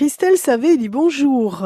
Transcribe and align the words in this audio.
Christelle 0.00 0.38
Savé 0.38 0.78
dit 0.78 0.88
bonjour. 0.88 1.62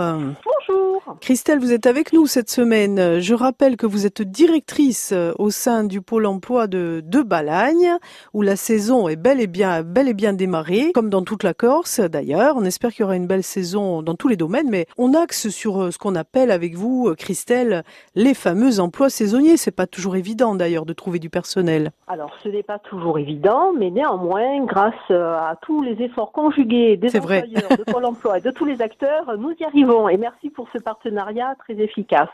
Bonjour. 1.07 1.21
Christelle, 1.21 1.59
vous 1.59 1.73
êtes 1.73 1.87
avec 1.87 2.13
nous 2.13 2.27
cette 2.27 2.51
semaine. 2.51 3.19
Je 3.21 3.35
rappelle 3.35 3.77
que 3.77 3.87
vous 3.87 4.07
êtes 4.07 4.23
directrice 4.23 5.15
au 5.39 5.51
sein 5.51 5.85
du 5.85 6.01
pôle 6.01 6.27
emploi 6.27 6.67
de, 6.67 7.03
de 7.05 7.23
Balagne, 7.23 7.97
où 8.33 8.43
la 8.43 8.57
saison 8.57 9.09
est 9.09 9.17
bel 9.17 9.41
et 9.41 9.47
bien, 9.47 9.83
bel 9.83 10.09
et 10.09 10.15
bien 10.15 10.33
démarrée, 10.33 10.93
comme 10.95 11.11
dans 11.11 11.23
toute 11.23 11.43
la 11.43 11.55
Corse 11.55 12.01
d'ailleurs. 12.01 12.57
On 12.57 12.65
espère 12.65 12.91
qu'il 12.91 13.01
y 13.01 13.05
aura 13.05 13.17
une 13.17 13.27
belle 13.27 13.43
saison 13.43 14.03
dans 14.03 14.15
tous 14.15 14.29
les 14.29 14.37
domaines, 14.37 14.69
mais 14.71 14.87
on 14.99 15.15
axe 15.15 15.49
sur 15.49 15.93
ce 15.93 15.99
qu'on 15.99 16.15
appelle 16.15 16.51
avec 16.51 16.75
vous, 16.75 17.15
Christelle, 17.17 17.85
les 18.15 18.35
fameux 18.35 18.81
emplois 18.81 19.11
saisonniers. 19.11 19.57
C'est 19.57 19.71
pas 19.71 19.87
toujours 19.87 20.17
évident 20.17 20.55
d'ailleurs 20.55 20.87
de 20.87 20.93
trouver 20.93 21.19
du 21.19 21.31
personnel. 21.31 21.91
Alors, 22.07 22.31
ce 22.43 22.49
n'est 22.49 22.63
pas 22.63 22.79
toujours 22.79 23.19
évident, 23.19 23.73
mais 23.79 23.91
néanmoins, 23.91 24.65
grâce 24.65 25.11
à 25.11 25.57
tous 25.63 25.83
les 25.83 26.03
efforts 26.03 26.33
conjugués 26.33 26.97
des 26.97 27.17
employeurs, 27.17 27.47
de 27.79 27.85
Pôle 27.91 28.05
emploi 28.05 28.39
et 28.39 28.41
de 28.41 28.51
tous 28.51 28.65
les 28.65 28.81
acteurs, 28.81 29.37
nous 29.39 29.53
y 29.59 29.65
arrivons. 29.65 30.09
Et 30.09 30.17
merci 30.17 30.51
pour 30.51 30.69
ce 30.73 30.79
très 31.01 31.75
efficace. 31.75 32.29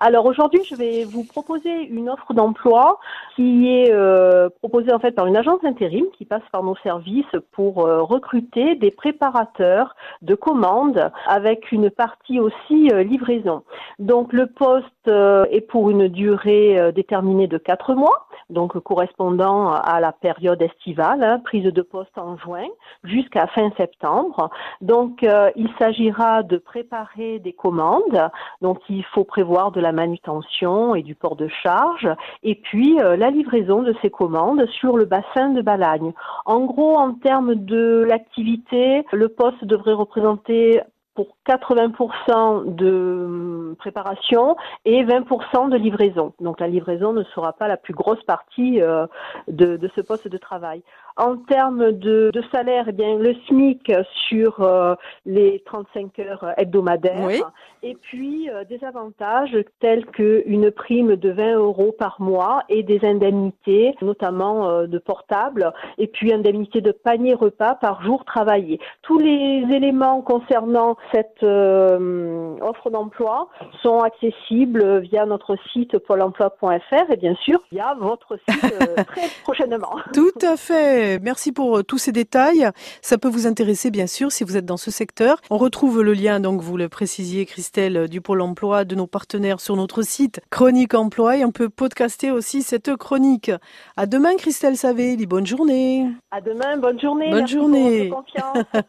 Alors 0.00 0.26
aujourd'hui, 0.26 0.62
je 0.68 0.74
vais 0.74 1.04
vous 1.04 1.24
proposer 1.24 1.70
une 1.70 2.08
offre 2.08 2.34
d'emploi 2.34 2.98
qui 3.36 3.68
est 3.68 3.92
euh, 3.92 4.48
proposée 4.60 4.92
en 4.92 4.98
fait 4.98 5.12
par 5.12 5.26
une 5.26 5.36
agence 5.36 5.62
intérim 5.64 6.06
qui 6.16 6.24
passe 6.24 6.42
par 6.52 6.62
nos 6.62 6.76
services 6.76 7.24
pour 7.52 7.86
euh, 7.86 8.02
recruter 8.02 8.74
des 8.74 8.90
préparateurs 8.90 9.94
de 10.22 10.34
commandes 10.34 11.10
avec 11.26 11.72
une 11.72 11.90
partie 11.90 12.40
aussi 12.40 12.90
euh, 12.92 13.02
livraison. 13.02 13.62
Donc 13.98 14.32
le 14.32 14.46
poste 14.46 14.90
est 15.06 15.60
pour 15.68 15.90
une 15.90 16.08
durée 16.08 16.92
déterminée 16.94 17.46
de 17.46 17.58
quatre 17.58 17.94
mois, 17.94 18.26
donc 18.50 18.78
correspondant 18.80 19.72
à 19.72 20.00
la 20.00 20.12
période 20.12 20.60
estivale, 20.62 21.22
hein, 21.22 21.40
prise 21.44 21.64
de 21.64 21.82
poste 21.82 22.16
en 22.16 22.36
juin 22.36 22.66
jusqu'à 23.02 23.46
fin 23.48 23.70
septembre. 23.76 24.50
Donc 24.80 25.22
il 25.56 25.68
s'agira 25.78 26.42
de 26.42 26.58
préparer 26.58 27.38
des 27.38 27.52
commandes. 27.52 28.30
Donc 28.60 28.78
il 28.88 29.04
faut 29.04 29.24
prévoir 29.24 29.70
de 29.70 29.80
la 29.80 29.92
manutention 29.92 30.94
et 30.94 31.02
du 31.02 31.14
port 31.14 31.36
de 31.36 31.48
charge 31.48 32.08
et 32.42 32.54
puis 32.54 33.00
euh, 33.00 33.16
la 33.16 33.30
livraison 33.30 33.82
de 33.82 33.94
ces 34.02 34.10
commandes 34.10 34.66
sur 34.66 34.96
le 34.96 35.04
bassin 35.04 35.50
de 35.50 35.62
Balagne. 35.62 36.12
En 36.44 36.60
gros, 36.64 36.96
en 36.96 37.14
termes 37.14 37.54
de 37.54 38.04
l'activité, 38.08 39.04
le 39.12 39.28
poste 39.28 39.64
devrait 39.64 39.92
représenter 39.92 40.80
pour 41.14 41.36
80% 41.46 42.74
de 42.74 43.24
hum, 43.24 43.76
préparation 43.78 44.56
et 44.84 45.04
20% 45.04 45.70
de 45.70 45.76
livraison. 45.76 46.32
Donc 46.40 46.60
la 46.60 46.68
livraison 46.68 47.12
ne 47.12 47.22
sera 47.34 47.52
pas 47.52 47.68
la 47.68 47.76
plus 47.76 47.94
grosse 47.94 48.22
partie 48.24 48.80
euh, 48.80 49.06
de, 49.48 49.78
ce 49.94 50.00
poste 50.00 50.28
de 50.28 50.38
travail. 50.38 50.82
En 51.16 51.36
termes 51.36 51.92
de, 51.92 52.30
salaire, 52.52 52.86
eh 52.88 52.92
bien 52.92 53.16
le 53.16 53.34
SMIC 53.46 53.92
sur 54.28 54.60
euh, 54.60 54.94
les 55.26 55.62
35 55.66 56.18
heures 56.18 56.46
hebdomadaires 56.56 57.52
et 57.82 57.94
puis 57.94 58.48
euh, 58.50 58.64
des 58.64 58.82
avantages 58.84 59.56
tels 59.80 60.06
qu'une 60.06 60.70
prime 60.70 61.16
de 61.16 61.30
20 61.30 61.56
euros 61.56 61.92
par 61.96 62.20
mois 62.20 62.62
et 62.68 62.82
des 62.82 63.00
indemnités, 63.04 63.94
notamment 64.02 64.86
de 64.86 64.98
portable 64.98 65.72
et 65.98 66.06
puis 66.06 66.32
indemnité 66.32 66.80
de 66.80 66.92
panier 66.92 67.34
repas 67.34 67.74
par 67.74 68.02
jour 68.02 68.24
travaillé. 68.24 68.80
Tous 69.02 69.18
les 69.18 69.64
éléments 69.72 70.22
concernant 70.22 70.96
cette 71.12 71.42
euh, 71.42 72.56
offre 72.60 72.90
d'emploi 72.90 73.48
sont 73.82 74.00
accessibles 74.00 75.00
via 75.00 75.26
notre 75.26 75.56
site 75.72 75.98
pôle 75.98 76.22
emploi.fr 76.22 77.10
et 77.10 77.16
bien 77.16 77.34
sûr 77.36 77.60
via 77.70 77.94
votre 77.98 78.38
site 78.48 78.64
euh, 78.64 79.04
très 79.06 79.28
prochainement. 79.42 79.96
Tout 80.12 80.32
à 80.42 80.56
fait. 80.56 81.03
Merci 81.22 81.52
pour 81.52 81.78
euh, 81.78 81.82
tous 81.82 81.98
ces 81.98 82.12
détails. 82.12 82.68
Ça 83.02 83.18
peut 83.18 83.28
vous 83.28 83.46
intéresser 83.46 83.90
bien 83.90 84.06
sûr 84.06 84.32
si 84.32 84.44
vous 84.44 84.56
êtes 84.56 84.66
dans 84.66 84.76
ce 84.76 84.90
secteur. 84.90 85.40
On 85.50 85.58
retrouve 85.58 86.02
le 86.02 86.12
lien, 86.12 86.40
donc 86.40 86.60
vous 86.60 86.76
le 86.76 86.88
précisiez 86.88 87.46
Christelle, 87.46 88.08
du 88.08 88.20
pôle 88.20 88.40
emploi, 88.40 88.84
de 88.84 88.94
nos 88.94 89.06
partenaires 89.06 89.60
sur 89.60 89.76
notre 89.76 90.02
site 90.02 90.40
Chronique 90.50 90.94
Emploi 90.94 91.38
et 91.38 91.44
on 91.44 91.52
peut 91.52 91.68
podcaster 91.68 92.30
aussi 92.30 92.62
cette 92.62 92.96
chronique. 92.96 93.50
À 93.96 94.06
demain 94.06 94.36
Christelle 94.36 94.76
Savé, 94.76 95.16
bonne 95.26 95.46
journée. 95.46 96.06
À 96.30 96.40
demain, 96.40 96.76
bonne 96.76 97.00
journée. 97.00 97.30
Bonne 97.30 97.48
journée. 97.48 98.08
confiance. 98.10 98.58